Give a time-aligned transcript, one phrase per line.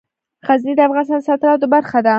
[0.47, 2.09] غزني د افغانستان د صادراتو برخه ده.